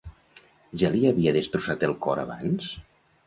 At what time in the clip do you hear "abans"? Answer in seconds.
2.25-2.73